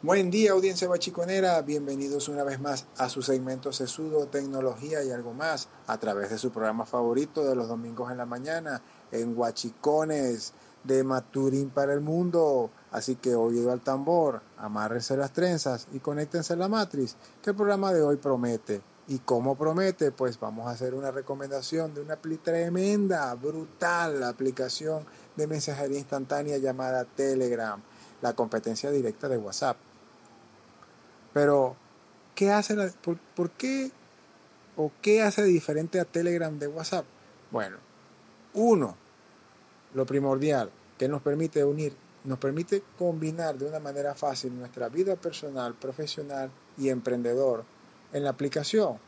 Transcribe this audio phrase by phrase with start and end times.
[0.00, 1.60] Buen día, audiencia bachiconera.
[1.62, 6.38] Bienvenidos una vez más a su segmento Sesudo, Tecnología y algo más a través de
[6.38, 8.80] su programa favorito de los domingos en la mañana
[9.10, 10.52] en Huachicones
[10.84, 12.70] de Maturín para el mundo.
[12.92, 17.56] Así que oído al tambor, amárrense las trenzas y conéctense a la matriz, que el
[17.56, 18.80] programa de hoy promete.
[19.08, 20.12] ¿Y cómo promete?
[20.12, 27.04] Pues vamos a hacer una recomendación de una tremenda, brutal aplicación de mensajería instantánea llamada
[27.04, 27.82] Telegram,
[28.20, 29.76] la competencia directa de WhatsApp.
[31.32, 31.76] Pero,
[32.34, 32.90] ¿qué hace la,
[33.34, 33.90] por, qué
[34.76, 37.04] o qué hace diferente a Telegram de WhatsApp?
[37.50, 37.76] Bueno,
[38.54, 38.96] uno,
[39.94, 45.16] lo primordial, que nos permite unir, nos permite combinar de una manera fácil nuestra vida
[45.16, 47.64] personal, profesional y emprendedor
[48.12, 48.98] en la aplicación.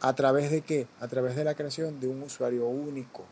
[0.00, 0.88] ¿A través de qué?
[1.00, 3.24] A través de la creación de un usuario único,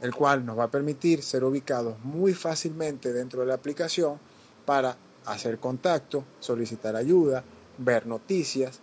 [0.00, 4.18] el cual nos va a permitir ser ubicados muy fácilmente dentro de la aplicación
[4.64, 7.44] para hacer contacto, solicitar ayuda,
[7.78, 8.80] ver noticias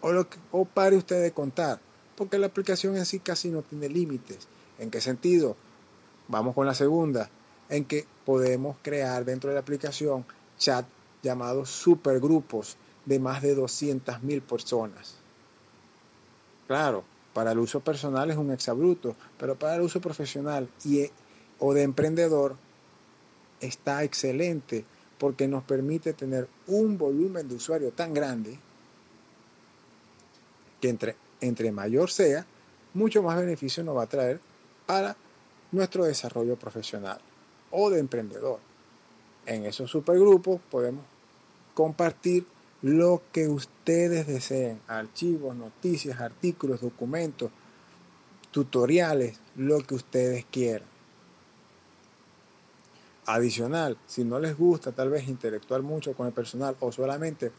[0.00, 1.78] o, lo que, o pare usted de contar,
[2.16, 4.48] porque la aplicación en sí casi no tiene límites.
[4.78, 5.56] ¿En qué sentido?
[6.28, 7.28] Vamos con la segunda,
[7.68, 10.24] en que podemos crear dentro de la aplicación
[10.58, 10.86] chat
[11.22, 15.16] llamados supergrupos de más de 200.000 personas.
[16.66, 21.06] Claro, para el uso personal es un exabruto, pero para el uso profesional y,
[21.58, 22.56] o de emprendedor
[23.60, 24.84] está excelente
[25.18, 28.58] porque nos permite tener un volumen de usuario tan grande
[30.80, 32.46] que entre, entre mayor sea,
[32.94, 34.40] mucho más beneficio nos va a traer
[34.86, 35.16] para
[35.72, 37.20] nuestro desarrollo profesional
[37.70, 38.58] o de emprendedor.
[39.46, 41.04] En esos supergrupos podemos
[41.74, 42.46] compartir
[42.82, 47.50] lo que ustedes deseen, archivos, noticias, artículos, documentos,
[48.50, 50.88] tutoriales, lo que ustedes quieran.
[53.26, 57.52] Adicional, si no les gusta tal vez intelectuar mucho con el personal o solamente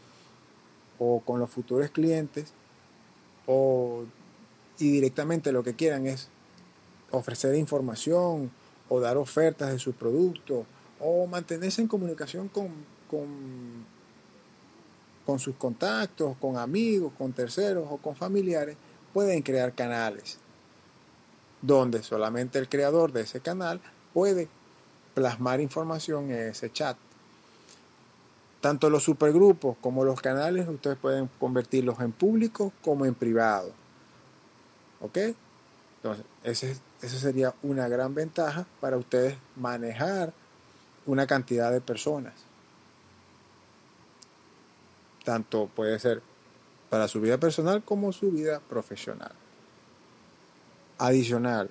[1.00, 2.54] o con los futuros clientes
[3.46, 4.06] o
[4.82, 6.30] y directamente lo que quieran es
[7.12, 8.52] ofrecer información
[8.90, 10.66] o dar ofertas de sus productos
[11.00, 12.70] o mantenerse en comunicación con,
[13.10, 13.86] con,
[15.26, 18.78] con sus contactos, con amigos, con terceros o con familiares,
[19.14, 20.40] pueden crear canales
[21.62, 23.80] donde solamente el creador de ese canal
[24.14, 24.48] puede
[25.14, 26.98] plasmar información en ese chat.
[28.60, 33.72] Tanto los supergrupos como los canales ustedes pueden convertirlos en público como en privado.
[35.02, 35.18] ¿Ok?
[35.98, 40.34] Entonces, ese, esa sería una gran ventaja para ustedes manejar
[41.06, 42.34] una cantidad de personas.
[45.24, 46.22] Tanto puede ser
[46.90, 49.32] para su vida personal como su vida profesional.
[50.98, 51.70] Adicional,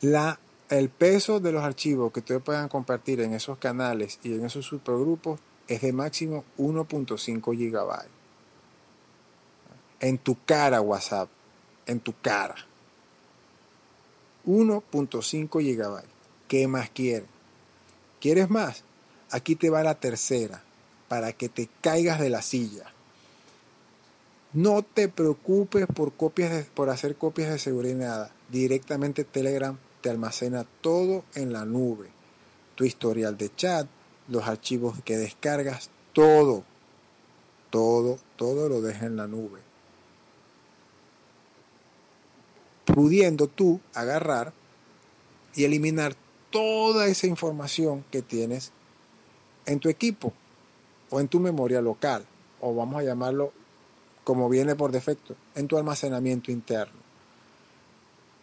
[0.00, 4.44] La, el peso de los archivos que ustedes puedan compartir en esos canales y en
[4.44, 8.06] esos supergrupos es de máximo 1.5 GB.
[9.98, 11.28] En tu cara WhatsApp,
[11.86, 12.54] en tu cara.
[14.46, 16.04] 1.5 GB.
[16.46, 17.28] ¿Qué más quieres?
[18.20, 18.84] ¿Quieres más?
[19.30, 20.62] Aquí te va la tercera,
[21.08, 22.92] para que te caigas de la silla.
[24.52, 28.30] No te preocupes por, copias por hacer copias de seguridad.
[28.50, 32.08] Directamente Telegram te almacena todo en la nube.
[32.74, 33.86] Tu historial de chat,
[34.28, 36.64] los archivos que descargas, todo,
[37.70, 39.60] todo, todo lo deja en la nube.
[42.86, 44.54] Pudiendo tú agarrar
[45.54, 46.14] y eliminar
[46.50, 48.72] toda esa información que tienes
[49.68, 50.32] en tu equipo
[51.10, 52.24] o en tu memoria local,
[52.60, 53.52] o vamos a llamarlo
[54.24, 56.98] como viene por defecto, en tu almacenamiento interno.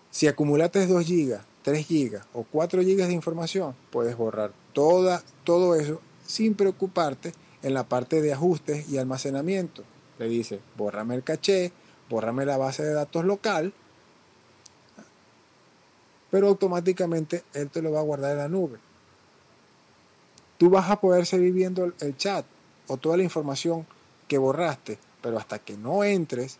[0.09, 5.75] Si acumulaste 2 GB, 3 GB o 4 GB de información, puedes borrar toda, todo
[5.75, 9.83] eso sin preocuparte en la parte de ajustes y almacenamiento.
[10.17, 11.71] Le dice, bórrame el caché,
[12.09, 13.73] bórrame la base de datos local,
[16.31, 18.77] pero automáticamente él te lo va a guardar en la nube.
[20.57, 22.45] Tú vas a poder seguir viendo el chat
[22.87, 23.85] o toda la información
[24.27, 26.57] que borraste, pero hasta que no entres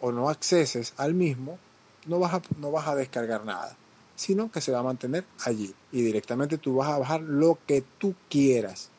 [0.00, 1.58] o no acceses al mismo,
[2.06, 3.76] no vas a, no vas a descargar nada,
[4.14, 7.82] sino que se va a mantener allí y directamente tú vas a bajar lo que
[7.98, 8.90] tú quieras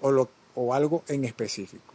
[0.00, 1.94] o, lo, o algo en específico.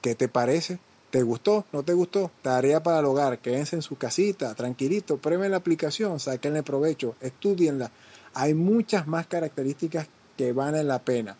[0.00, 0.78] ¿Qué te parece?
[1.10, 1.64] ¿Te gustó?
[1.72, 2.30] ¿No te gustó?
[2.42, 3.38] Tarea para el hogar.
[3.38, 7.90] Quédense en su casita, tranquilito, prueben la aplicación, saquenle provecho, estudienla.
[8.32, 10.06] Hay muchas más características
[10.40, 11.36] que valen la pena.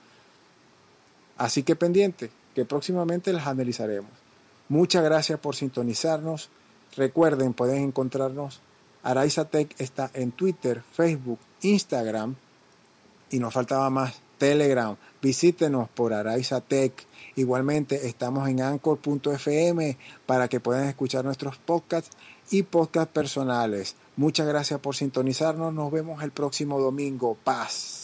[1.38, 4.10] Así que pendiente, que próximamente las analizaremos.
[4.68, 6.50] Muchas gracias por sintonizarnos.
[6.98, 8.60] Recuerden, pueden encontrarnos.
[9.02, 12.36] Araiza Tech está en Twitter, Facebook, Instagram
[13.30, 14.94] y no faltaba más, Telegram.
[15.22, 16.92] Visítenos por Araiza Tech.
[17.36, 19.96] Igualmente estamos en anchor.fm
[20.26, 22.14] para que puedan escuchar nuestros podcasts
[22.50, 23.96] y podcasts personales.
[24.16, 25.72] Muchas gracias por sintonizarnos.
[25.72, 27.34] Nos vemos el próximo domingo.
[27.42, 27.99] Paz.